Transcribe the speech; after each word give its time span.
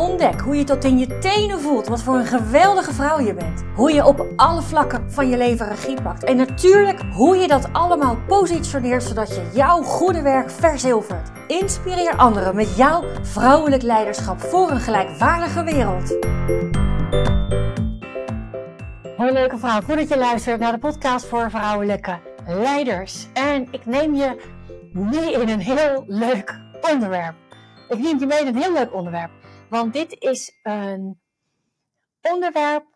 Ontdek 0.00 0.40
hoe 0.40 0.56
je 0.56 0.64
tot 0.64 0.84
in 0.84 0.98
je 0.98 1.18
tenen 1.18 1.60
voelt 1.60 1.86
wat 1.86 2.02
voor 2.02 2.14
een 2.14 2.26
geweldige 2.26 2.92
vrouw 2.92 3.20
je 3.20 3.34
bent. 3.34 3.64
Hoe 3.74 3.92
je 3.92 4.06
op 4.06 4.26
alle 4.36 4.62
vlakken 4.62 5.12
van 5.12 5.28
je 5.28 5.36
leven 5.36 5.68
regie 5.68 6.02
pakt. 6.02 6.24
En 6.24 6.36
natuurlijk 6.36 7.00
hoe 7.12 7.36
je 7.36 7.48
dat 7.48 7.72
allemaal 7.72 8.16
positioneert 8.26 9.02
zodat 9.02 9.28
je 9.28 9.50
jouw 9.54 9.82
goede 9.82 10.22
werk 10.22 10.50
verzilvert. 10.50 11.30
Inspireer 11.46 12.16
anderen 12.16 12.54
met 12.54 12.76
jouw 12.76 13.04
vrouwelijk 13.22 13.82
leiderschap 13.82 14.40
voor 14.40 14.70
een 14.70 14.80
gelijkwaardige 14.80 15.64
wereld. 15.64 16.16
Hoi 19.16 19.32
leuke 19.32 19.58
vrouw, 19.58 19.80
goed 19.80 19.96
dat 19.96 20.08
je 20.08 20.18
luistert 20.18 20.60
naar 20.60 20.72
de 20.72 20.78
podcast 20.78 21.26
voor 21.26 21.50
vrouwelijke 21.50 22.18
leiders. 22.46 23.26
En 23.32 23.68
ik 23.70 23.86
neem 23.86 24.14
je 24.14 24.40
mee 24.92 25.32
in 25.32 25.48
een 25.48 25.60
heel 25.60 26.04
leuk 26.06 26.60
onderwerp. 26.92 27.34
Ik 27.88 27.98
neem 27.98 28.18
je 28.18 28.26
mee 28.26 28.40
in 28.40 28.46
een 28.46 28.62
heel 28.62 28.72
leuk 28.72 28.94
onderwerp. 28.94 29.39
Want 29.70 29.92
dit 29.92 30.16
is 30.18 30.58
een 30.62 31.20
onderwerp, 32.20 32.86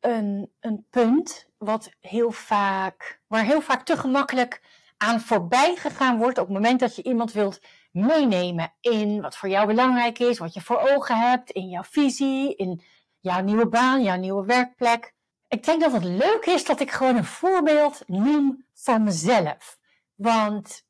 een, 0.00 0.52
een 0.60 0.86
punt 0.90 1.48
wat 1.58 1.90
heel 2.00 2.30
vaak, 2.30 3.20
waar 3.26 3.44
heel 3.44 3.60
vaak 3.60 3.84
te 3.84 3.96
gemakkelijk 3.96 4.60
aan 4.96 5.20
voorbij 5.20 5.76
gegaan 5.76 6.18
wordt 6.18 6.38
op 6.38 6.44
het 6.44 6.54
moment 6.54 6.80
dat 6.80 6.96
je 6.96 7.02
iemand 7.02 7.32
wilt 7.32 7.60
meenemen 7.90 8.72
in 8.80 9.20
wat 9.20 9.36
voor 9.36 9.48
jou 9.48 9.66
belangrijk 9.66 10.18
is, 10.18 10.38
wat 10.38 10.54
je 10.54 10.60
voor 10.60 10.90
ogen 10.94 11.16
hebt, 11.16 11.50
in 11.50 11.68
jouw 11.68 11.82
visie, 11.82 12.56
in 12.56 12.82
jouw 13.20 13.42
nieuwe 13.42 13.68
baan, 13.68 14.02
jouw 14.02 14.16
nieuwe 14.16 14.44
werkplek. 14.44 15.14
Ik 15.48 15.64
denk 15.64 15.80
dat 15.80 15.92
het 15.92 16.04
leuk 16.04 16.46
is 16.46 16.64
dat 16.64 16.80
ik 16.80 16.90
gewoon 16.90 17.16
een 17.16 17.24
voorbeeld 17.24 18.02
noem 18.06 18.64
van 18.74 19.02
mezelf. 19.02 19.78
Want 20.14 20.84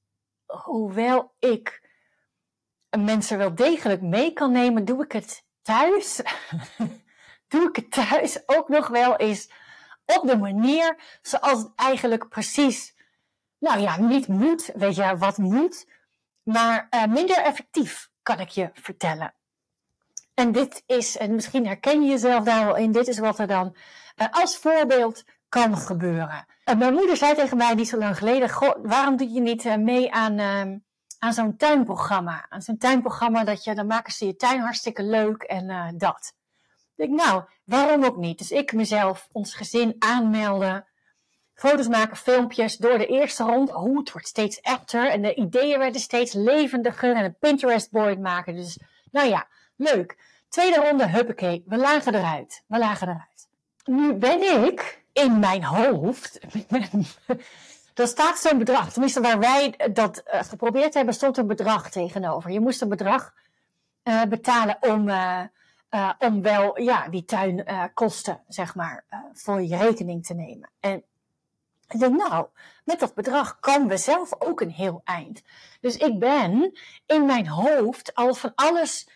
hoewel 0.47 1.33
ik 1.39 1.86
mensen 3.05 3.39
wel 3.39 3.55
degelijk 3.55 4.03
mee 4.03 4.33
kan 4.33 4.53
nemen, 4.53 4.85
doe 4.85 5.05
ik 5.05 5.13
het 5.13 5.45
thuis. 5.63 6.21
doe 7.49 7.69
ik 7.69 7.77
het 7.77 7.91
thuis 7.91 8.43
ook 8.47 8.69
nog 8.69 8.89
wel 8.89 9.17
eens 9.17 9.51
op 10.05 10.27
de 10.27 10.37
manier 10.37 11.19
zoals 11.23 11.59
het 11.59 11.73
eigenlijk 11.77 12.29
precies, 12.29 12.95
nou 13.59 13.81
ja, 13.81 14.01
niet 14.01 14.29
moet. 14.29 14.71
Weet 14.75 14.97
je 14.97 15.17
wat 15.17 15.39
moet? 15.39 15.89
Maar 16.43 16.87
uh, 16.91 17.05
minder 17.07 17.37
effectief, 17.37 18.11
kan 18.23 18.41
ik 18.41 18.49
je 18.49 18.71
vertellen. 18.73 19.35
En 20.35 20.53
dit 20.53 20.83
is, 20.87 21.17
en 21.17 21.35
misschien 21.35 21.67
herken 21.67 22.03
je 22.03 22.09
jezelf 22.09 22.45
daar 22.45 22.65
wel 22.65 22.77
in, 22.77 22.93
dit 22.93 23.09
is 23.09 23.19
wat 23.19 23.39
er 23.39 23.47
dan 23.47 23.77
uh, 24.17 24.27
als 24.31 24.57
voorbeeld 24.57 25.25
kan 25.49 25.77
gebeuren. 25.77 26.47
Mijn 26.79 26.95
moeder 26.95 27.17
zei 27.17 27.35
tegen 27.35 27.57
mij 27.57 27.75
niet 27.75 27.89
zo 27.89 27.99
lang 27.99 28.19
geleden: 28.19 28.51
Goh, 28.51 28.75
waarom 28.83 29.17
doe 29.17 29.33
je 29.33 29.41
niet 29.41 29.77
mee 29.79 30.13
aan 30.13 30.39
ehm, 30.39 30.79
aan 31.27 31.33
zo'n 31.33 31.57
tuinprogramma. 31.57 32.47
Aan 32.49 32.63
zo'n 32.63 32.79
tuinprogramma 32.79 33.45
dat 33.45 33.65
je, 33.65 33.75
dan 33.75 33.87
maken 33.87 34.13
ze 34.13 34.27
je 34.27 34.37
tuin 34.37 34.61
hartstikke 34.61 35.03
leuk 35.03 35.43
en 35.43 35.69
uh, 35.69 35.89
dat. 35.95 36.35
Ik 36.97 37.11
nou, 37.11 37.45
waarom 37.65 38.05
ook 38.05 38.17
niet? 38.17 38.39
Dus 38.39 38.51
ik 38.51 38.73
mezelf, 38.73 39.29
ons 39.33 39.55
gezin 39.55 39.97
aanmelden. 39.99 40.87
Foto's 41.55 41.89
maken, 41.89 42.17
filmpjes. 42.17 42.77
Door 42.77 42.99
de 42.99 43.07
eerste 43.07 43.43
ronde, 43.45 43.75
oh, 43.77 43.99
het 43.99 44.13
wordt 44.13 44.29
steeds 44.29 44.61
echter. 44.61 45.11
En 45.11 45.23
de 45.23 45.35
ideeën 45.35 45.79
werden 45.79 46.01
steeds 46.01 46.33
levendiger. 46.33 47.17
En 47.17 47.25
een 47.25 47.39
Pinterest 47.39 47.91
board 47.91 48.21
maken. 48.21 48.55
Dus, 48.55 48.79
nou 49.11 49.29
ja, 49.29 49.47
leuk. 49.77 50.19
Tweede 50.49 50.77
ronde, 50.77 51.09
huppakee. 51.09 51.63
We 51.67 51.77
lagen 51.77 52.15
eruit. 52.15 52.65
We 52.67 52.79
lagen 52.79 53.09
eruit. 53.09 53.49
Nu 53.85 54.15
ben 54.15 54.65
ik 54.67 55.05
in 55.13 55.39
mijn 55.39 55.65
hoofd 55.65 56.41
dan 57.97 58.07
staat 58.07 58.39
zo'n 58.39 58.59
bedrag, 58.59 58.93
tenminste 58.93 59.21
waar 59.21 59.39
wij 59.39 59.75
dat 59.93 60.23
uh, 60.27 60.43
geprobeerd 60.43 60.95
hebben, 60.95 61.15
stond 61.15 61.37
een 61.37 61.47
bedrag 61.47 61.91
tegenover. 61.91 62.51
Je 62.51 62.61
moest 62.61 62.83
een 62.83 62.89
bedrag 62.89 63.35
uh, 64.05 64.23
betalen 64.23 64.77
om, 64.81 65.11
om 66.19 66.43
wel 66.43 66.81
ja, 66.81 67.09
die 67.09 67.25
tuinkosten, 67.25 68.41
zeg 68.49 68.75
maar, 68.75 69.05
voor 69.33 69.63
je 69.63 69.77
rekening 69.77 70.27
te 70.27 70.35
nemen. 70.35 70.71
En 70.81 71.03
ik 71.89 71.99
denk, 71.99 72.17
nou, 72.17 72.47
met 72.85 73.01
dat 73.01 73.15
bedrag 73.15 73.61
komen 73.61 73.89
we 73.89 73.97
zelf 73.97 74.41
ook 74.41 74.61
een 74.61 74.71
heel 74.71 75.01
eind. 75.05 75.43
Dus 75.81 75.97
ik 75.97 76.19
ben 76.19 76.79
in 77.07 77.27
mijn 77.27 77.49
hoofd 77.49 78.15
al 78.15 78.35
van 78.35 78.53
alles 78.55 79.09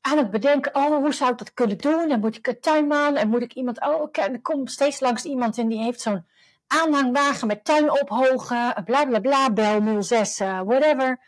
aan 0.00 0.18
het 0.18 0.30
bedenken. 0.30 0.74
Oh, 0.74 0.96
hoe 0.96 1.14
zou 1.14 1.32
ik 1.32 1.38
dat 1.38 1.54
kunnen 1.54 1.78
doen? 1.78 2.10
En 2.10 2.20
moet 2.20 2.36
ik 2.36 2.46
een 2.46 2.60
tuinman? 2.60 3.16
En 3.16 3.28
moet 3.28 3.42
ik 3.42 3.52
iemand... 3.52 3.80
Oh, 3.80 4.08
er 4.12 4.40
komt 4.40 4.70
steeds 4.70 5.00
langs 5.00 5.24
iemand 5.24 5.58
en 5.58 5.68
die 5.68 5.82
heeft 5.82 6.00
zo'n 6.00 6.26
aanhangwagen 6.66 7.46
met 7.46 7.64
tuin 7.64 7.90
ophogen, 8.00 8.84
bla 8.84 9.04
bla 9.04 9.20
bla, 9.20 9.50
bel 9.52 10.02
06, 10.02 10.40
uh, 10.40 10.60
whatever. 10.60 11.20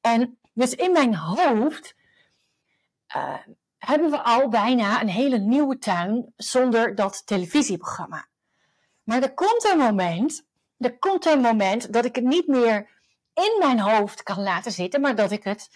En 0.00 0.38
dus 0.52 0.74
in 0.74 0.92
mijn 0.92 1.14
hoofd 1.16 1.94
uh, 3.16 3.34
hebben 3.78 4.10
we 4.10 4.22
al 4.22 4.48
bijna 4.48 5.00
een 5.00 5.08
hele 5.08 5.38
nieuwe 5.38 5.78
tuin 5.78 6.32
zonder 6.36 6.94
dat 6.94 7.26
televisieprogramma. 7.26 8.26
Maar 9.02 9.22
er 9.22 9.34
komt 9.34 9.64
een 9.72 9.78
moment, 9.78 10.46
er 10.78 10.98
komt 10.98 11.26
een 11.26 11.40
moment 11.40 11.92
dat 11.92 12.04
ik 12.04 12.14
het 12.14 12.24
niet 12.24 12.46
meer 12.46 12.90
in 13.34 13.56
mijn 13.58 13.80
hoofd 13.80 14.22
kan 14.22 14.42
laten 14.42 14.72
zitten, 14.72 15.00
maar 15.00 15.14
dat 15.14 15.30
ik 15.30 15.44
het 15.44 15.70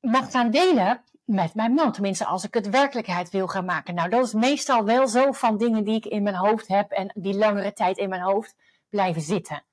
mag 0.00 0.30
gaan 0.30 0.50
delen 0.50 1.04
met 1.28 1.54
mijn 1.54 1.72
man. 1.72 1.92
Tenminste, 1.92 2.24
als 2.24 2.44
ik 2.44 2.54
het 2.54 2.68
werkelijkheid 2.68 3.30
wil 3.30 3.46
gaan 3.46 3.64
maken. 3.64 3.94
Nou, 3.94 4.08
dat 4.08 4.24
is 4.24 4.32
meestal 4.32 4.84
wel 4.84 5.08
zo 5.08 5.32
van 5.32 5.56
dingen 5.56 5.84
die 5.84 5.96
ik 5.96 6.06
in 6.06 6.22
mijn 6.22 6.34
hoofd 6.34 6.68
heb 6.68 6.90
en 6.90 7.12
die 7.14 7.36
langere 7.36 7.72
tijd 7.72 7.98
in 7.98 8.08
mijn 8.08 8.22
hoofd 8.22 8.54
blijven 8.88 9.22
zitten. 9.22 9.64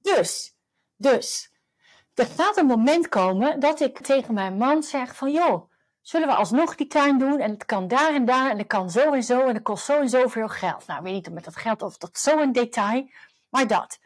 Dus, 0.00 0.54
dus, 0.96 1.52
er 2.14 2.26
gaat 2.26 2.56
een 2.56 2.66
moment 2.66 3.08
komen 3.08 3.60
dat 3.60 3.80
ik 3.80 3.98
tegen 3.98 4.34
mijn 4.34 4.56
man 4.56 4.82
zeg 4.82 5.16
van, 5.16 5.32
joh, 5.32 5.70
zullen 6.00 6.28
we 6.28 6.34
alsnog 6.34 6.74
die 6.74 6.86
tuin 6.86 7.18
doen? 7.18 7.40
En 7.40 7.50
het 7.50 7.64
kan 7.64 7.88
daar 7.88 8.14
en 8.14 8.24
daar 8.24 8.50
en 8.50 8.58
het 8.58 8.66
kan 8.66 8.90
zo 8.90 9.12
en 9.12 9.22
zo 9.22 9.40
en 9.40 9.54
het 9.54 9.62
kost 9.62 9.84
zo 9.84 10.00
en 10.00 10.08
zoveel 10.08 10.48
geld. 10.48 10.86
Nou, 10.86 10.98
ik 10.98 11.04
weet 11.04 11.14
niet 11.14 11.32
met 11.32 11.44
dat 11.44 11.56
geld 11.56 11.82
of 11.82 11.96
dat 11.96 12.18
zo 12.18 12.50
detail, 12.50 13.10
maar 13.48 13.66
dat. 13.66 13.98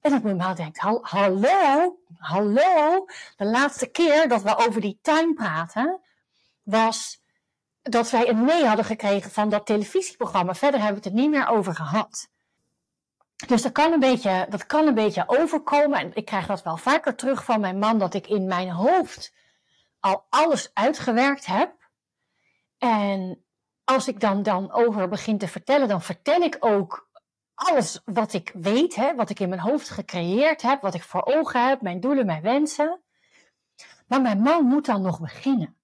En 0.00 0.10
dat 0.10 0.22
mijn 0.22 0.36
man 0.36 0.54
denkt, 0.54 0.78
hallo, 1.00 1.96
hallo. 2.18 3.06
De 3.36 3.44
laatste 3.44 3.86
keer 3.86 4.28
dat 4.28 4.42
we 4.42 4.56
over 4.56 4.80
die 4.80 4.98
tuin 5.02 5.34
praten, 5.34 6.00
was 6.62 7.22
dat 7.82 8.10
wij 8.10 8.28
een 8.28 8.44
nee 8.44 8.64
hadden 8.64 8.84
gekregen 8.84 9.30
van 9.30 9.48
dat 9.48 9.66
televisieprogramma. 9.66 10.54
Verder 10.54 10.80
hebben 10.80 11.02
we 11.02 11.08
het 11.08 11.16
er 11.16 11.22
niet 11.22 11.30
meer 11.30 11.48
over 11.48 11.74
gehad. 11.74 12.28
Dus 13.46 13.62
dat 13.62 13.72
kan, 13.72 13.92
een 13.92 14.00
beetje, 14.00 14.46
dat 14.48 14.66
kan 14.66 14.86
een 14.86 14.94
beetje 14.94 15.24
overkomen. 15.26 15.98
En 15.98 16.14
ik 16.14 16.24
krijg 16.24 16.46
dat 16.46 16.62
wel 16.62 16.76
vaker 16.76 17.14
terug 17.14 17.44
van 17.44 17.60
mijn 17.60 17.78
man, 17.78 17.98
dat 17.98 18.14
ik 18.14 18.26
in 18.26 18.46
mijn 18.46 18.70
hoofd 18.70 19.32
al 20.00 20.26
alles 20.28 20.70
uitgewerkt 20.74 21.46
heb. 21.46 21.72
En 22.78 23.44
als 23.84 24.08
ik 24.08 24.20
dan, 24.20 24.42
dan 24.42 24.72
over 24.72 25.08
begin 25.08 25.38
te 25.38 25.48
vertellen, 25.48 25.88
dan 25.88 26.02
vertel 26.02 26.40
ik 26.40 26.56
ook 26.60 27.07
alles 27.58 28.00
wat 28.04 28.32
ik 28.32 28.50
weet, 28.54 28.94
hè, 28.94 29.14
wat 29.14 29.30
ik 29.30 29.40
in 29.40 29.48
mijn 29.48 29.60
hoofd 29.60 29.88
gecreëerd 29.88 30.62
heb, 30.62 30.80
wat 30.80 30.94
ik 30.94 31.02
voor 31.02 31.24
ogen 31.24 31.68
heb, 31.68 31.80
mijn 31.80 32.00
doelen, 32.00 32.26
mijn 32.26 32.42
wensen. 32.42 33.00
Maar 34.06 34.20
mijn 34.20 34.40
man 34.40 34.64
moet 34.64 34.86
dan 34.86 35.02
nog 35.02 35.20
beginnen. 35.20 35.76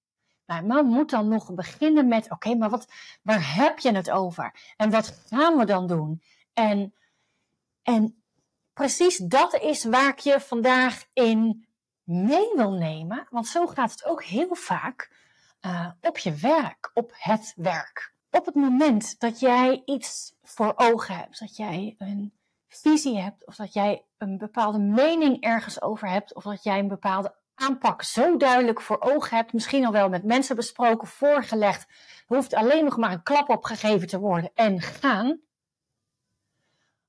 Mijn 0.45 0.65
man 0.67 0.85
moet 0.85 1.09
dan 1.09 1.27
nog 1.27 1.53
beginnen 1.53 2.07
met: 2.07 2.31
oké, 2.31 2.55
maar 2.55 2.69
wat, 2.69 2.87
waar 3.21 3.55
heb 3.55 3.79
je 3.79 3.91
het 3.91 4.11
over? 4.11 4.73
En 4.77 4.89
wat 4.89 5.23
gaan 5.27 5.57
we 5.57 5.65
dan 5.65 5.87
doen? 5.87 6.21
En, 6.53 6.93
en 7.83 8.23
precies 8.73 9.17
dat 9.17 9.53
is 9.53 9.83
waar 9.83 10.09
ik 10.09 10.19
je 10.19 10.39
vandaag 10.39 11.05
in 11.13 11.67
mee 12.03 12.51
wil 12.55 12.71
nemen. 12.71 13.27
Want 13.29 13.47
zo 13.47 13.67
gaat 13.67 13.91
het 13.91 14.05
ook 14.05 14.23
heel 14.23 14.55
vaak 14.55 15.11
uh, 15.61 15.89
op 16.01 16.17
je 16.17 16.33
werk, 16.33 16.91
op 16.93 17.11
het 17.15 17.53
werk 17.55 18.14
op 18.35 18.45
het 18.45 18.55
moment 18.55 19.19
dat 19.19 19.39
jij 19.39 19.81
iets 19.85 20.35
voor 20.43 20.73
ogen 20.75 21.15
hebt, 21.15 21.39
dat 21.39 21.55
jij 21.55 21.95
een 21.97 22.33
visie 22.67 23.19
hebt, 23.19 23.45
of 23.45 23.55
dat 23.55 23.73
jij 23.73 24.05
een 24.17 24.37
bepaalde 24.37 24.79
mening 24.79 25.41
ergens 25.41 25.81
over 25.81 26.09
hebt, 26.09 26.33
of 26.33 26.43
dat 26.43 26.63
jij 26.63 26.79
een 26.79 26.87
bepaalde 26.87 27.35
aanpak 27.55 28.01
zo 28.03 28.37
duidelijk 28.37 28.81
voor 28.81 29.01
ogen 29.01 29.37
hebt, 29.37 29.53
misschien 29.53 29.85
al 29.85 29.91
wel 29.91 30.09
met 30.09 30.23
mensen 30.23 30.55
besproken, 30.55 31.07
voorgelegd, 31.07 31.87
hoeft 32.25 32.53
alleen 32.53 32.83
nog 32.83 32.97
maar 32.97 33.11
een 33.11 33.23
klap 33.23 33.49
opgegeven 33.49 34.07
te 34.07 34.19
worden 34.19 34.51
en 34.53 34.81
gaan. 34.81 35.39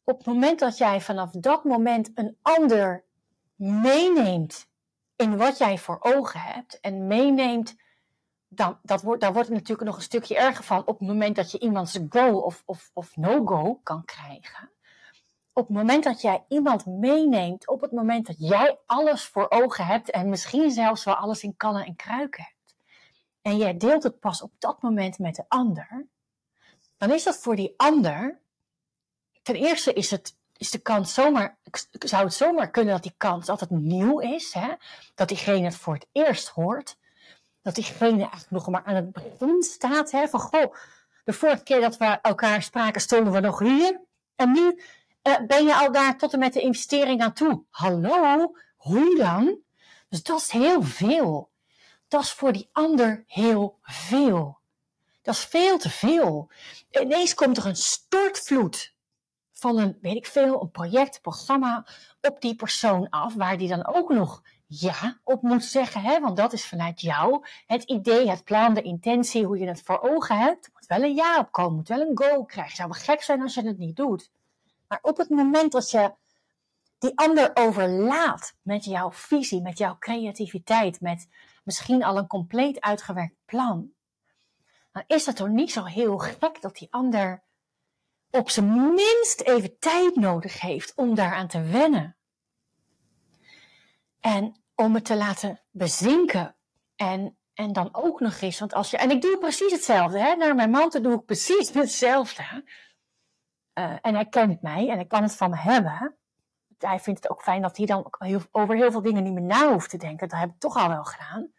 Op 0.04 0.18
het 0.18 0.26
moment 0.26 0.58
dat 0.58 0.78
jij 0.78 1.00
vanaf 1.00 1.30
dat 1.30 1.64
moment 1.64 2.10
een 2.14 2.36
ander 2.42 3.04
meeneemt 3.54 4.68
in 5.16 5.36
wat 5.36 5.58
jij 5.58 5.78
voor 5.78 5.98
ogen 6.00 6.40
hebt 6.40 6.80
en 6.80 7.06
meeneemt 7.06 7.74
dan, 8.56 8.78
dat 8.82 9.02
wordt, 9.02 9.20
daar 9.20 9.32
wordt 9.32 9.48
het 9.48 9.56
natuurlijk 9.56 9.88
nog 9.88 9.96
een 9.96 10.02
stukje 10.02 10.36
erger 10.36 10.64
van 10.64 10.80
op 10.80 10.98
het 10.98 11.08
moment 11.08 11.36
dat 11.36 11.50
je 11.50 11.58
iemands 11.58 11.98
go 12.08 12.38
of, 12.38 12.62
of, 12.66 12.90
of 12.94 13.16
no-go 13.16 13.80
kan 13.82 14.04
krijgen. 14.04 14.70
op 15.52 15.66
het 15.66 15.76
moment 15.76 16.04
dat 16.04 16.20
jij 16.20 16.44
iemand 16.48 16.86
meeneemt, 16.86 17.68
op 17.68 17.80
het 17.80 17.92
moment 17.92 18.26
dat 18.26 18.36
jij 18.38 18.78
alles 18.86 19.24
voor 19.24 19.46
ogen 19.50 19.86
hebt 19.86 20.10
en 20.10 20.28
misschien 20.28 20.70
zelfs 20.70 21.04
wel 21.04 21.14
alles 21.14 21.42
in 21.42 21.56
kannen 21.56 21.84
en 21.84 21.96
kruiken 21.96 22.42
hebt, 22.42 22.76
en 23.42 23.56
jij 23.56 23.76
deelt 23.76 24.02
het 24.02 24.20
pas 24.20 24.42
op 24.42 24.52
dat 24.58 24.82
moment 24.82 25.18
met 25.18 25.34
de 25.34 25.44
ander, 25.48 26.06
dan 26.96 27.10
is 27.10 27.22
dat 27.22 27.36
voor 27.36 27.56
die 27.56 27.74
ander, 27.76 28.40
ten 29.42 29.54
eerste 29.54 29.92
is, 29.92 30.10
het, 30.10 30.36
is 30.56 30.70
de 30.70 30.78
kans 30.78 31.14
zomaar, 31.14 31.58
zou 31.90 32.24
het 32.24 32.34
zomaar 32.34 32.70
kunnen 32.70 32.92
dat 32.92 33.02
die 33.02 33.14
kans 33.16 33.46
het 33.46 33.70
nieuw 33.70 34.18
is, 34.18 34.52
hè? 34.52 34.74
dat 35.14 35.28
diegene 35.28 35.64
het 35.64 35.76
voor 35.76 35.94
het 35.94 36.06
eerst 36.12 36.48
hoort, 36.48 36.96
dat 37.66 37.74
diegene 37.74 38.20
eigenlijk 38.20 38.50
nog 38.50 38.68
maar 38.68 38.84
aan 38.84 38.94
het 38.94 39.12
begin 39.12 39.62
staat, 39.62 40.10
hè? 40.10 40.28
van 40.28 40.40
goh, 40.40 40.74
de 41.24 41.32
vorige 41.32 41.62
keer 41.62 41.80
dat 41.80 41.96
we 41.96 42.04
elkaar 42.04 42.62
spraken 42.62 43.00
stonden 43.00 43.32
we 43.32 43.40
nog 43.40 43.58
hier, 43.58 44.00
en 44.36 44.52
nu 44.52 44.82
uh, 45.22 45.40
ben 45.46 45.64
je 45.64 45.74
al 45.74 45.92
daar 45.92 46.18
tot 46.18 46.32
en 46.32 46.38
met 46.38 46.52
de 46.52 46.60
investering 46.60 47.22
aan 47.22 47.32
toe. 47.32 47.64
Hallo, 47.70 48.56
hoe 48.76 49.16
dan? 49.16 49.58
Dus 50.08 50.22
dat 50.22 50.40
is 50.40 50.50
heel 50.50 50.82
veel. 50.82 51.50
Dat 52.08 52.22
is 52.22 52.32
voor 52.32 52.52
die 52.52 52.68
ander 52.72 53.24
heel 53.26 53.78
veel. 53.82 54.58
Dat 55.22 55.34
is 55.34 55.44
veel 55.44 55.78
te 55.78 55.90
veel. 55.90 56.50
Ineens 56.90 57.34
komt 57.34 57.56
er 57.56 57.66
een 57.66 57.76
stortvloed 57.76 58.94
van 59.52 59.78
een, 59.78 59.98
weet 60.00 60.16
ik 60.16 60.26
veel, 60.26 60.62
een 60.62 60.70
project, 60.70 61.14
een 61.14 61.20
programma 61.20 61.86
op 62.20 62.40
die 62.40 62.54
persoon 62.54 63.08
af, 63.08 63.34
waar 63.34 63.58
die 63.58 63.68
dan 63.68 63.86
ook 63.86 64.12
nog 64.12 64.42
ja 64.66 65.20
op 65.24 65.42
moet 65.42 65.64
zeggen, 65.64 66.00
hè? 66.00 66.20
want 66.20 66.36
dat 66.36 66.52
is 66.52 66.66
vanuit 66.66 67.00
jou 67.00 67.46
het 67.66 67.82
idee, 67.82 68.30
het 68.30 68.44
plan, 68.44 68.74
de 68.74 68.82
intentie, 68.82 69.44
hoe 69.44 69.58
je 69.58 69.66
het 69.66 69.82
voor 69.82 70.00
ogen 70.00 70.38
hebt. 70.38 70.66
Er 70.66 70.70
moet 70.74 70.86
wel 70.86 71.02
een 71.02 71.14
ja 71.14 71.38
op 71.38 71.52
komen, 71.52 71.76
moet 71.76 71.88
wel 71.88 72.00
een 72.00 72.18
go 72.18 72.44
krijgen. 72.44 72.64
Het 72.64 72.76
zou 72.76 72.88
wel 72.88 73.00
gek 73.00 73.22
zijn 73.22 73.42
als 73.42 73.54
je 73.54 73.66
het 73.66 73.78
niet 73.78 73.96
doet. 73.96 74.30
Maar 74.88 74.98
op 75.02 75.16
het 75.16 75.28
moment 75.28 75.72
dat 75.72 75.90
je 75.90 76.12
die 76.98 77.18
ander 77.18 77.50
overlaat 77.54 78.54
met 78.62 78.84
jouw 78.84 79.12
visie, 79.12 79.62
met 79.62 79.78
jouw 79.78 79.96
creativiteit, 79.98 81.00
met 81.00 81.28
misschien 81.64 82.04
al 82.04 82.16
een 82.16 82.26
compleet 82.26 82.80
uitgewerkt 82.80 83.36
plan, 83.44 83.90
dan 84.92 85.04
is 85.06 85.26
het 85.26 85.36
toch 85.36 85.48
niet 85.48 85.72
zo 85.72 85.84
heel 85.84 86.18
gek 86.18 86.60
dat 86.60 86.76
die 86.76 86.88
ander 86.90 87.42
op 88.30 88.50
zijn 88.50 88.94
minst 88.94 89.40
even 89.40 89.78
tijd 89.78 90.16
nodig 90.16 90.60
heeft 90.60 90.92
om 90.94 91.14
daaraan 91.14 91.48
te 91.48 91.62
wennen. 91.62 92.15
En 94.26 94.56
om 94.74 94.94
het 94.94 95.04
te 95.04 95.16
laten 95.16 95.60
bezinken. 95.70 96.56
En, 96.96 97.38
en 97.54 97.72
dan 97.72 97.88
ook 97.92 98.20
nog 98.20 98.40
eens, 98.40 98.58
want 98.58 98.74
als 98.74 98.90
je, 98.90 98.96
en 98.96 99.10
ik 99.10 99.22
doe 99.22 99.38
precies 99.38 99.72
hetzelfde, 99.72 100.18
hè? 100.18 100.34
naar 100.34 100.54
mijn 100.54 100.70
man 100.70 100.90
doe 100.90 101.14
ik 101.14 101.24
precies 101.24 101.70
hetzelfde. 101.74 102.64
Uh, 103.78 103.96
en 104.00 104.14
hij 104.14 104.26
kent 104.26 104.62
mij 104.62 104.88
en 104.88 104.94
hij 104.94 105.06
kan 105.06 105.22
het 105.22 105.36
van 105.36 105.50
me 105.50 105.56
hebben. 105.56 106.16
Hij 106.78 107.00
vindt 107.00 107.22
het 107.22 107.30
ook 107.30 107.42
fijn 107.42 107.62
dat 107.62 107.76
hij 107.76 107.86
dan 107.86 108.12
over 108.50 108.76
heel 108.76 108.90
veel 108.90 109.02
dingen 109.02 109.22
niet 109.22 109.32
meer 109.32 109.42
na 109.42 109.72
hoeft 109.72 109.90
te 109.90 109.96
denken. 109.96 110.28
Dat 110.28 110.38
heb 110.38 110.50
ik 110.50 110.58
toch 110.58 110.76
al 110.76 110.88
wel 110.88 111.04
gedaan. 111.04 111.52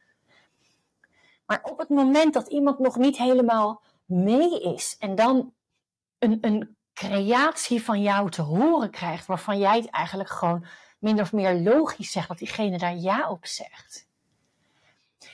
Maar 1.46 1.60
op 1.64 1.78
het 1.78 1.90
moment 1.90 2.34
dat 2.34 2.48
iemand 2.48 2.80
nog 2.80 2.98
niet 2.98 3.18
helemaal 3.18 3.84
mee 4.06 4.62
is 4.62 4.96
en 5.00 5.16
dan 5.16 5.54
een, 6.18 6.38
een 6.42 6.78
creatie 6.94 7.84
van 7.84 8.02
jou 8.02 8.30
te 8.30 8.42
horen 8.42 8.92
krijgt, 8.92 9.26
waarvan 9.26 9.58
jij 9.58 9.78
het 9.78 9.90
eigenlijk 9.90 10.30
gewoon 10.30 10.66
min 10.98 11.22
of 11.22 11.34
meer 11.34 11.54
logisch 11.54 12.12
zegt 12.12 12.28
dat 12.28 12.38
diegene 12.38 12.78
daar 12.78 12.96
ja 12.96 13.30
op 13.30 13.46
zegt. 13.46 14.08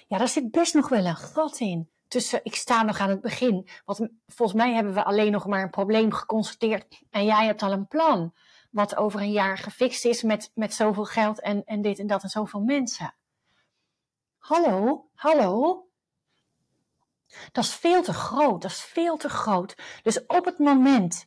Ja, 0.07 0.17
daar 0.17 0.27
zit 0.27 0.51
best 0.51 0.73
nog 0.73 0.89
wel 0.89 1.05
een 1.05 1.15
gat 1.15 1.59
in 1.59 1.89
tussen 2.07 2.39
ik 2.43 2.55
sta 2.55 2.83
nog 2.83 2.99
aan 2.99 3.09
het 3.09 3.21
begin. 3.21 3.69
Want 3.85 4.07
volgens 4.27 4.57
mij 4.57 4.73
hebben 4.73 4.93
we 4.93 5.03
alleen 5.03 5.31
nog 5.31 5.47
maar 5.47 5.61
een 5.63 5.69
probleem 5.69 6.11
geconstateerd 6.11 7.03
en 7.09 7.25
jij 7.25 7.45
hebt 7.45 7.61
al 7.61 7.71
een 7.71 7.87
plan. 7.87 8.33
Wat 8.71 8.95
over 8.95 9.19
een 9.21 9.31
jaar 9.31 9.57
gefixt 9.57 10.05
is 10.05 10.23
met, 10.23 10.51
met 10.53 10.73
zoveel 10.73 11.05
geld 11.05 11.41
en, 11.41 11.63
en 11.65 11.81
dit 11.81 11.99
en 11.99 12.07
dat 12.07 12.23
en 12.23 12.29
zoveel 12.29 12.59
mensen. 12.61 13.15
Hallo, 14.37 15.09
hallo. 15.13 15.87
Dat 17.51 17.63
is 17.63 17.75
veel 17.75 18.03
te 18.03 18.13
groot, 18.13 18.61
dat 18.61 18.71
is 18.71 18.81
veel 18.81 19.17
te 19.17 19.29
groot. 19.29 19.75
Dus 20.03 20.25
op 20.25 20.45
het 20.45 20.57
moment 20.57 21.25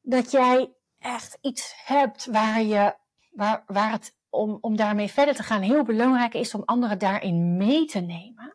dat 0.00 0.30
jij 0.30 0.72
echt 0.98 1.38
iets 1.40 1.74
hebt 1.84 2.26
waar, 2.26 2.62
je, 2.62 2.96
waar, 3.34 3.62
waar 3.66 3.90
het 3.90 4.16
om, 4.30 4.58
om 4.60 4.76
daarmee 4.76 5.08
verder 5.08 5.34
te 5.34 5.42
gaan 5.42 5.62
heel 5.62 5.84
belangrijk 5.84 6.34
is 6.34 6.54
om 6.54 6.62
anderen 6.64 6.98
daarin 6.98 7.56
mee 7.56 7.84
te 7.84 8.00
nemen 8.00 8.54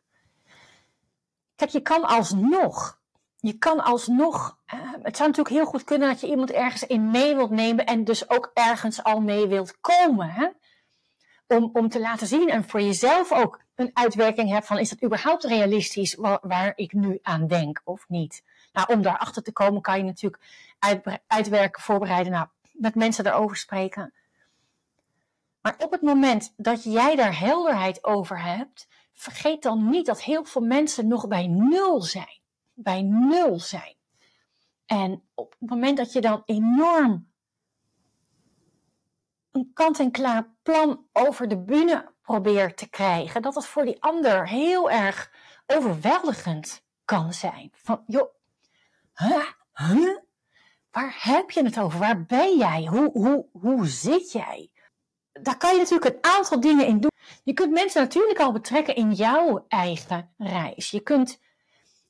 Kijk, 1.59 1.71
je 1.71 1.81
kan 1.81 2.03
alsnog, 2.05 2.99
je 3.37 3.57
kan 3.57 3.83
alsnog, 3.83 4.57
uh, 4.73 4.79
het 5.03 5.17
zou 5.17 5.29
natuurlijk 5.29 5.55
heel 5.55 5.65
goed 5.65 5.83
kunnen 5.83 6.07
dat 6.07 6.21
je 6.21 6.27
iemand 6.27 6.51
ergens 6.51 6.83
in 6.83 7.11
mee 7.11 7.35
wilt 7.35 7.49
nemen 7.49 7.85
en 7.85 8.03
dus 8.03 8.29
ook 8.29 8.51
ergens 8.53 9.03
al 9.03 9.21
mee 9.21 9.47
wilt 9.47 9.79
komen. 9.79 10.29
Hè? 10.29 10.47
Om, 11.47 11.69
om 11.73 11.89
te 11.89 11.99
laten 11.99 12.27
zien 12.27 12.49
en 12.49 12.63
voor 12.63 12.81
jezelf 12.81 13.31
ook 13.31 13.61
een 13.75 13.91
uitwerking 13.93 14.49
hebt 14.49 14.67
van 14.67 14.77
is 14.77 14.89
het 14.89 15.03
überhaupt 15.03 15.43
realistisch 15.43 16.15
waar, 16.41 16.73
ik 16.75 16.93
nu 16.93 17.19
aan 17.21 17.47
denk 17.47 17.81
of 17.83 18.05
niet. 18.07 18.43
Nou, 18.73 18.93
om 18.93 19.01
daarachter 19.01 19.43
te 19.43 19.51
komen 19.51 19.81
kan 19.81 19.97
je 19.97 20.03
natuurlijk 20.03 20.43
uit, 20.79 21.21
uitwerken, 21.27 21.81
voorbereiden, 21.81 22.31
nou, 22.31 22.47
met 22.71 22.95
mensen 22.95 23.23
daarover 23.23 23.57
spreken. 23.57 24.13
Maar 25.69 25.85
op 25.85 25.91
het 25.91 26.01
moment 26.01 26.53
dat 26.57 26.83
jij 26.83 27.15
daar 27.15 27.39
helderheid 27.39 28.03
over 28.03 28.41
hebt, 28.41 28.87
vergeet 29.13 29.61
dan 29.63 29.89
niet 29.89 30.05
dat 30.05 30.21
heel 30.21 30.45
veel 30.45 30.61
mensen 30.61 31.07
nog 31.07 31.27
bij 31.27 31.47
nul 31.47 32.01
zijn. 32.01 32.39
Bij 32.73 33.01
nul 33.01 33.59
zijn. 33.59 33.95
En 34.85 35.29
op 35.33 35.55
het 35.59 35.69
moment 35.69 35.97
dat 35.97 36.13
je 36.13 36.21
dan 36.21 36.41
enorm 36.45 37.31
een 39.51 39.71
kant-en-klaar 39.73 40.55
plan 40.61 41.05
over 41.13 41.47
de 41.47 41.63
bühne 41.63 42.13
probeert 42.21 42.77
te 42.77 42.89
krijgen, 42.89 43.41
dat 43.41 43.55
het 43.55 43.65
voor 43.65 43.85
die 43.85 44.01
ander 44.01 44.47
heel 44.47 44.91
erg 44.91 45.31
overweldigend 45.67 46.85
kan 47.05 47.33
zijn. 47.33 47.71
Van, 47.75 48.03
joh, 48.05 48.33
huh? 49.13 49.47
Huh? 49.73 50.17
Waar 50.91 51.17
heb 51.19 51.51
je 51.51 51.63
het 51.63 51.79
over? 51.79 51.99
Waar 51.99 52.25
ben 52.25 52.57
jij? 52.57 52.85
Hoe, 52.85 53.11
hoe, 53.11 53.45
hoe 53.51 53.87
zit 53.87 54.31
jij? 54.31 54.71
Daar 55.41 55.57
kan 55.57 55.73
je 55.73 55.79
natuurlijk 55.79 56.15
een 56.15 56.31
aantal 56.31 56.59
dingen 56.59 56.85
in 56.85 56.99
doen. 56.99 57.11
Je 57.43 57.53
kunt 57.53 57.71
mensen 57.71 58.01
natuurlijk 58.01 58.39
al 58.39 58.51
betrekken 58.51 58.95
in 58.95 59.11
jouw 59.11 59.65
eigen 59.67 60.33
reis. 60.37 60.91
Je 60.91 60.99
kunt 60.99 61.39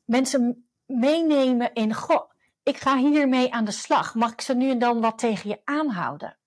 mensen 0.05 0.69
meenemen 0.85 1.73
in, 1.73 1.93
goh, 1.93 2.31
ik 2.63 2.77
ga 2.77 2.97
hiermee 2.97 3.53
aan 3.53 3.65
de 3.65 3.71
slag. 3.71 4.15
Mag 4.15 4.31
ik 4.31 4.41
ze 4.41 4.53
nu 4.53 4.69
en 4.69 4.79
dan 4.79 5.01
wat 5.01 5.17
tegen 5.17 5.49
je 5.49 5.61
aanhouden? 5.63 6.37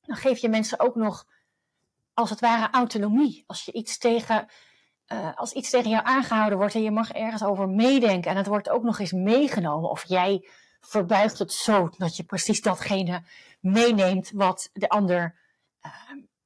Dan 0.00 0.16
geef 0.16 0.38
je 0.38 0.48
mensen 0.48 0.80
ook 0.80 0.94
nog, 0.94 1.26
als 2.14 2.30
het 2.30 2.40
ware, 2.40 2.70
autonomie. 2.70 3.44
Als 3.46 3.64
je 3.64 3.72
iets 3.72 3.98
tegen, 3.98 4.48
uh, 5.08 5.36
als 5.36 5.52
iets 5.52 5.70
tegen 5.70 5.90
jou 5.90 6.04
aangehouden 6.04 6.58
wordt 6.58 6.74
en 6.74 6.82
je 6.82 6.90
mag 6.90 7.12
ergens 7.12 7.42
over 7.42 7.68
meedenken 7.68 8.30
en 8.30 8.36
het 8.36 8.46
wordt 8.46 8.68
ook 8.68 8.82
nog 8.82 8.98
eens 8.98 9.12
meegenomen, 9.12 9.90
of 9.90 10.04
jij 10.04 10.48
verbuigt 10.80 11.38
het 11.38 11.52
zo 11.52 11.88
dat 11.96 12.16
je 12.16 12.24
precies 12.24 12.62
datgene 12.62 13.22
meeneemt 13.60 14.30
wat 14.30 14.70
de 14.72 14.88
ander 14.88 15.34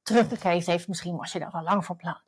teruggegeven 0.03 0.71
heeft. 0.71 0.87
Misschien 0.87 1.17
was 1.17 1.31
je 1.31 1.39
daar 1.39 1.51
al 1.51 1.63
lang 1.63 1.85
van 1.85 1.95
plan. 1.95 2.19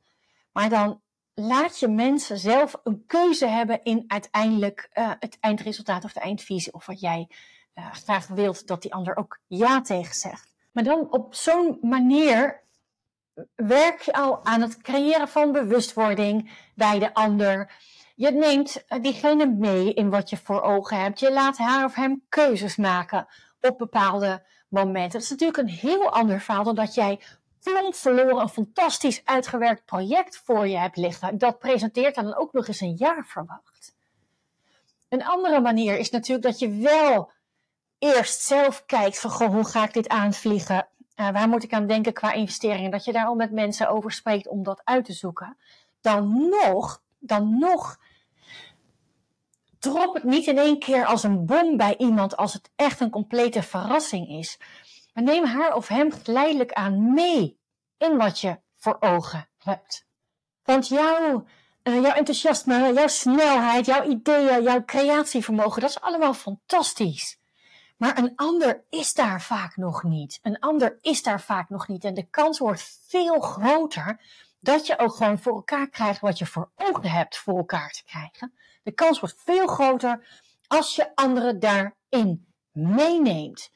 Maar 0.51 0.69
dan 0.69 1.01
laat 1.33 1.79
je 1.79 1.87
mensen 1.87 2.37
zelf 2.37 2.75
een 2.83 3.05
keuze 3.05 3.47
hebben 3.47 3.83
in 3.83 4.03
uiteindelijk 4.07 4.89
uh, 4.93 5.11
het 5.19 5.37
eindresultaat 5.39 6.03
of 6.03 6.13
de 6.13 6.19
eindvisie. 6.19 6.73
Of 6.73 6.85
wat 6.85 6.99
jij 6.99 7.29
uh, 7.75 7.91
graag 7.91 8.27
wilt 8.27 8.67
dat 8.67 8.81
die 8.81 8.93
ander 8.93 9.15
ook 9.15 9.39
ja 9.47 9.81
tegen 9.81 10.15
zegt. 10.15 10.53
Maar 10.71 10.83
dan 10.83 11.11
op 11.11 11.35
zo'n 11.35 11.77
manier 11.81 12.63
werk 13.55 14.01
je 14.01 14.13
al 14.13 14.45
aan 14.45 14.61
het 14.61 14.77
creëren 14.77 15.27
van 15.27 15.51
bewustwording 15.51 16.51
bij 16.75 16.99
de 16.99 17.13
ander. 17.13 17.71
Je 18.15 18.31
neemt 18.31 18.83
diegene 19.01 19.45
mee 19.45 19.93
in 19.93 20.09
wat 20.09 20.29
je 20.29 20.37
voor 20.37 20.61
ogen 20.61 21.01
hebt. 21.01 21.19
Je 21.19 21.31
laat 21.31 21.57
haar 21.57 21.85
of 21.85 21.95
hem 21.95 22.23
keuzes 22.29 22.75
maken 22.75 23.27
op 23.61 23.77
bepaalde 23.77 24.45
momenten. 24.73 25.11
Dat 25.11 25.21
is 25.21 25.29
natuurlijk 25.29 25.57
een 25.57 25.69
heel 25.69 26.11
ander 26.11 26.41
verhaal 26.41 26.63
dan 26.63 26.75
dat 26.75 26.93
jij 26.93 27.19
plomp 27.63 27.95
verloren 27.95 28.41
een 28.41 28.49
fantastisch 28.49 29.21
uitgewerkt 29.25 29.85
project 29.85 30.41
voor 30.45 30.67
je 30.67 30.77
hebt 30.77 30.97
liggen. 30.97 31.37
Dat 31.37 31.59
presenteert 31.59 32.15
dan 32.15 32.35
ook 32.35 32.53
nog 32.53 32.67
eens 32.67 32.81
een 32.81 32.95
jaar 32.95 33.25
verwacht. 33.25 33.95
Een 35.09 35.25
andere 35.25 35.59
manier 35.59 35.97
is 35.97 36.09
natuurlijk 36.09 36.47
dat 36.47 36.59
je 36.59 36.69
wel 36.69 37.31
eerst 37.99 38.41
zelf 38.41 38.85
kijkt 38.85 39.19
van 39.19 39.29
goh, 39.29 39.53
hoe 39.53 39.65
ga 39.65 39.83
ik 39.83 39.93
dit 39.93 40.09
aanvliegen? 40.09 40.87
Uh, 41.15 41.31
waar 41.31 41.47
moet 41.47 41.63
ik 41.63 41.73
aan 41.73 41.87
denken 41.87 42.13
qua 42.13 42.31
investeringen? 42.31 42.91
Dat 42.91 43.05
je 43.05 43.11
daar 43.11 43.25
al 43.25 43.35
met 43.35 43.51
mensen 43.51 43.89
over 43.89 44.11
spreekt 44.11 44.47
om 44.47 44.63
dat 44.63 44.81
uit 44.83 45.05
te 45.05 45.13
zoeken. 45.13 45.57
Dan 46.01 46.49
nog, 46.49 47.01
dan 47.19 47.59
nog 47.59 47.99
drop 49.83 50.13
het 50.13 50.23
niet 50.23 50.47
in 50.47 50.57
één 50.57 50.79
keer 50.79 51.05
als 51.05 51.23
een 51.23 51.45
bom 51.45 51.77
bij 51.77 51.97
iemand 51.97 52.37
als 52.37 52.53
het 52.53 52.71
echt 52.75 52.99
een 52.99 53.09
complete 53.09 53.63
verrassing 53.63 54.27
is. 54.29 54.57
Maar 55.13 55.23
neem 55.23 55.45
haar 55.45 55.75
of 55.75 55.87
hem 55.87 56.11
geleidelijk 56.11 56.73
aan 56.73 57.13
mee 57.13 57.59
in 57.97 58.17
wat 58.17 58.39
je 58.39 58.59
voor 58.75 58.97
ogen 58.99 59.49
hebt. 59.57 60.05
Want 60.63 60.87
jouw, 60.87 61.45
uh, 61.83 62.01
jouw 62.01 62.13
enthousiasme, 62.13 62.93
jouw 62.93 63.07
snelheid, 63.07 63.85
jouw 63.85 64.03
ideeën, 64.03 64.63
jouw 64.63 64.85
creatievermogen, 64.85 65.81
dat 65.81 65.89
is 65.89 66.01
allemaal 66.01 66.33
fantastisch. 66.33 67.39
Maar 67.97 68.17
een 68.17 68.33
ander 68.35 68.83
is 68.89 69.13
daar 69.13 69.41
vaak 69.41 69.77
nog 69.77 70.03
niet. 70.03 70.39
Een 70.41 70.59
ander 70.59 70.97
is 71.01 71.23
daar 71.23 71.41
vaak 71.41 71.69
nog 71.69 71.87
niet. 71.87 72.03
En 72.03 72.13
de 72.13 72.29
kans 72.29 72.59
wordt 72.59 72.99
veel 73.07 73.39
groter 73.39 74.19
dat 74.63 74.87
je 74.87 74.99
ook 74.99 75.15
gewoon 75.15 75.39
voor 75.39 75.55
elkaar 75.55 75.89
krijgt 75.89 76.19
wat 76.19 76.37
je 76.37 76.45
voor 76.45 76.71
ogen 76.75 77.09
hebt 77.09 77.37
voor 77.37 77.57
elkaar 77.57 77.91
te 77.91 78.03
krijgen. 78.03 78.53
De 78.83 78.91
kans 78.91 79.19
wordt 79.19 79.35
veel 79.37 79.67
groter 79.67 80.27
als 80.67 80.95
je 80.95 81.15
anderen 81.15 81.59
daarin 81.59 82.45
meeneemt. 82.71 83.71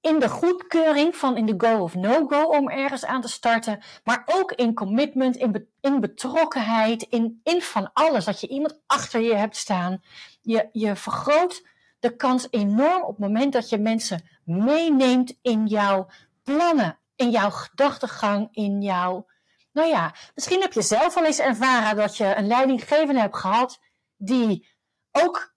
In 0.00 0.18
de 0.18 0.28
goedkeuring 0.28 1.16
van 1.16 1.36
in 1.36 1.46
de 1.46 1.54
go 1.56 1.82
of 1.82 1.94
no-go 1.94 2.42
om 2.42 2.68
ergens 2.68 3.04
aan 3.04 3.20
te 3.20 3.28
starten, 3.28 3.82
maar 4.04 4.22
ook 4.26 4.52
in 4.52 4.74
commitment, 4.74 5.36
in, 5.36 5.68
in 5.80 6.00
betrokkenheid, 6.00 7.02
in, 7.02 7.40
in 7.42 7.62
van 7.62 7.90
alles. 7.92 8.24
Dat 8.24 8.40
je 8.40 8.48
iemand 8.48 8.80
achter 8.86 9.20
je 9.20 9.34
hebt 9.34 9.56
staan. 9.56 10.02
Je, 10.40 10.68
je 10.72 10.96
vergroot 10.96 11.66
de 11.98 12.16
kans 12.16 12.46
enorm 12.50 13.02
op 13.02 13.08
het 13.08 13.18
moment 13.18 13.52
dat 13.52 13.68
je 13.68 13.78
mensen 13.78 14.28
meeneemt 14.44 15.38
in 15.42 15.66
jouw 15.66 16.06
plannen, 16.42 16.98
in 17.18 17.30
jouw 17.30 17.50
gedachtegang, 17.50 18.48
in 18.52 18.82
jouw. 18.82 19.26
Nou 19.72 19.88
ja, 19.88 20.14
misschien 20.34 20.60
heb 20.60 20.72
je 20.72 20.82
zelf 20.82 21.16
al 21.16 21.24
eens 21.24 21.38
ervaren 21.38 21.96
dat 21.96 22.16
je 22.16 22.34
een 22.36 22.46
leidinggevende 22.46 23.20
hebt 23.20 23.36
gehad 23.36 23.80
die 24.16 24.68
ook 25.12 25.54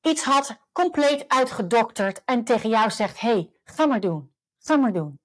iets 0.00 0.24
had 0.24 0.58
compleet 0.72 1.28
uitgedokterd 1.28 2.22
en 2.24 2.44
tegen 2.44 2.68
jou 2.68 2.90
zegt: 2.90 3.20
hey, 3.20 3.50
ga 3.64 3.86
maar 3.86 4.00
doen, 4.00 4.32
ga 4.58 4.76
maar 4.76 4.92
doen. 4.92 5.20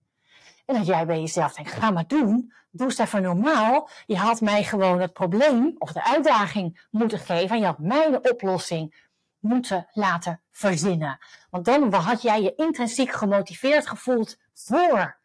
En 0.66 0.76
dat 0.76 0.86
jij 0.86 1.06
bij 1.06 1.20
jezelf 1.20 1.54
denkt: 1.54 1.72
ga 1.72 1.92
maar 1.92 2.08
doen, 2.08 2.54
doe 2.72 2.88
eens 2.88 2.98
even 2.98 3.22
normaal. 3.22 3.90
Je 4.06 4.18
had 4.18 4.42
mij 4.42 4.64
gewoon 4.64 5.00
het 5.00 5.14
probleem 5.14 5.76
of 5.78 5.92
de 5.92 6.04
uitdaging 6.04 6.88
moeten 6.92 7.20
geven 7.20 7.56
en 7.56 7.60
je 7.60 7.66
had 7.66 7.80
mij 7.80 8.12
de 8.12 8.32
oplossing 8.32 9.06
moeten 9.40 9.88
laten 9.92 10.42
verzinnen. 10.52 11.18
Want 11.50 11.66
dan 11.66 11.94
had 11.94 12.22
jij 12.22 12.42
je 12.42 12.56
intrinsiek 12.56 13.12
gemotiveerd 13.12 13.88
gevoeld 13.88 14.38
voor 14.54 15.17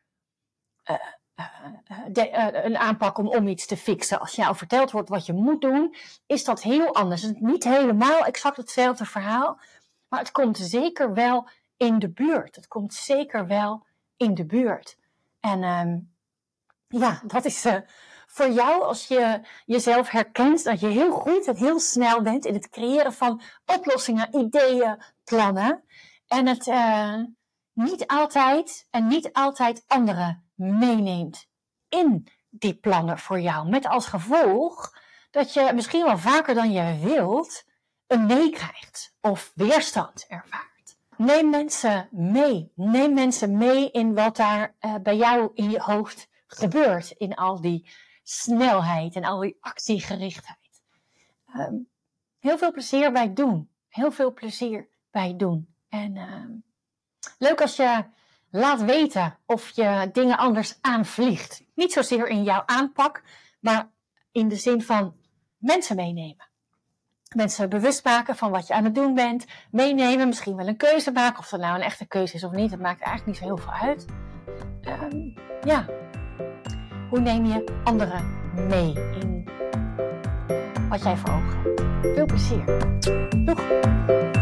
uh, 0.90 0.96
de, 2.08 2.30
een 2.64 2.78
aanpak 2.78 3.18
om, 3.18 3.28
om 3.28 3.48
iets 3.48 3.66
te 3.66 3.76
fixen. 3.76 4.20
Als 4.20 4.32
jou 4.34 4.56
verteld 4.56 4.90
wordt 4.90 5.08
wat 5.08 5.26
je 5.26 5.32
moet 5.32 5.60
doen, 5.60 5.94
is 6.26 6.44
dat 6.44 6.62
heel 6.62 6.94
anders. 6.94 7.22
Het 7.22 7.34
is 7.34 7.40
niet 7.40 7.64
helemaal 7.64 8.24
exact 8.24 8.56
hetzelfde 8.56 9.04
verhaal, 9.04 9.60
maar 10.08 10.20
het 10.20 10.30
komt 10.30 10.58
zeker 10.58 11.14
wel 11.14 11.48
in 11.76 11.98
de 11.98 12.10
buurt. 12.10 12.56
Het 12.56 12.68
komt 12.68 12.94
zeker 12.94 13.46
wel 13.46 13.86
in 14.16 14.34
de 14.34 14.46
buurt. 14.46 14.96
En 15.40 15.62
ehm, 15.62 15.98
ja, 16.88 17.20
dat 17.26 17.44
is 17.44 17.66
voor 18.26 18.50
jou 18.50 18.82
als 18.82 19.06
je 19.06 19.40
jezelf 19.64 20.08
herkent 20.08 20.64
dat 20.64 20.80
je 20.80 20.86
heel 20.86 21.10
goed 21.10 21.46
en 21.46 21.56
heel 21.56 21.80
snel 21.80 22.22
bent 22.22 22.44
in 22.44 22.54
het 22.54 22.68
creëren 22.68 23.12
van 23.12 23.40
oplossingen, 23.66 24.36
ideeën, 24.36 25.02
plannen. 25.24 25.84
En 26.26 26.46
het 26.46 26.66
niet 27.72 28.06
altijd 28.06 28.86
en 28.90 29.06
niet 29.06 29.32
altijd 29.32 29.84
anderen 29.86 30.51
meeneemt 30.62 31.46
in 31.88 32.28
die 32.50 32.74
plannen 32.74 33.18
voor 33.18 33.40
jou. 33.40 33.68
Met 33.68 33.86
als 33.86 34.06
gevolg 34.06 34.96
dat 35.30 35.54
je 35.54 35.72
misschien 35.74 36.04
wel 36.04 36.18
vaker 36.18 36.54
dan 36.54 36.72
je 36.72 36.98
wilt 37.00 37.64
een 38.06 38.26
nee 38.26 38.50
krijgt 38.50 39.14
of 39.20 39.52
weerstand 39.54 40.26
ervaart. 40.28 40.96
Neem 41.16 41.50
mensen 41.50 42.08
mee. 42.10 42.72
Neem 42.74 43.14
mensen 43.14 43.56
mee 43.56 43.90
in 43.90 44.14
wat 44.14 44.36
daar 44.36 44.74
uh, 44.80 44.94
bij 45.02 45.16
jou 45.16 45.50
in 45.54 45.70
je 45.70 45.80
hoofd 45.80 46.28
gebeurt. 46.46 47.10
In 47.10 47.34
al 47.34 47.60
die 47.60 47.90
snelheid 48.22 49.14
en 49.14 49.24
al 49.24 49.40
die 49.40 49.56
actiegerichtheid. 49.60 50.82
Um, 51.56 51.88
heel 52.38 52.58
veel 52.58 52.72
plezier 52.72 53.12
bij 53.12 53.32
doen. 53.32 53.70
Heel 53.88 54.12
veel 54.12 54.32
plezier 54.32 54.88
bij 55.10 55.36
doen. 55.36 55.74
En 55.88 56.16
um, 56.16 56.64
leuk 57.38 57.60
als 57.60 57.76
je 57.76 58.04
laat 58.52 58.82
weten 58.82 59.38
of 59.46 59.70
je 59.70 60.10
dingen 60.12 60.36
anders 60.38 60.78
aanvliegt. 60.80 61.64
Niet 61.74 61.92
zozeer 61.92 62.28
in 62.28 62.42
jouw 62.42 62.62
aanpak, 62.66 63.22
maar 63.60 63.90
in 64.32 64.48
de 64.48 64.56
zin 64.56 64.82
van 64.82 65.14
mensen 65.58 65.96
meenemen. 65.96 66.50
Mensen 67.36 67.68
bewust 67.68 68.04
maken 68.04 68.36
van 68.36 68.50
wat 68.50 68.66
je 68.66 68.74
aan 68.74 68.84
het 68.84 68.94
doen 68.94 69.14
bent. 69.14 69.46
Meenemen, 69.70 70.26
misschien 70.26 70.56
wel 70.56 70.66
een 70.66 70.76
keuze 70.76 71.12
maken. 71.12 71.38
Of 71.38 71.48
dat 71.48 71.60
nou 71.60 71.74
een 71.74 71.82
echte 71.82 72.06
keuze 72.06 72.34
is 72.34 72.44
of 72.44 72.52
niet, 72.52 72.70
dat 72.70 72.80
maakt 72.80 73.00
eigenlijk 73.00 73.26
niet 73.26 73.36
zo 73.36 73.44
heel 73.44 73.56
veel 73.56 73.88
uit. 73.88 74.06
Um, 75.02 75.34
ja, 75.64 75.86
hoe 77.10 77.20
neem 77.20 77.44
je 77.44 77.80
anderen 77.84 78.40
mee 78.68 78.92
in 78.92 79.32
wat 80.88 81.02
jij 81.02 81.16
voor 81.16 81.30
ogen 81.30 81.58
hebt? 81.62 81.80
Veel 82.14 82.26
plezier. 82.26 82.64
Doeg! 83.44 84.41